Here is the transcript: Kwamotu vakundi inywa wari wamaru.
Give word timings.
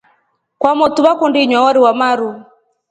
Kwamotu 0.59 0.99
vakundi 1.05 1.37
inywa 1.43 1.65
wari 1.65 1.79
wamaru. 1.85 2.29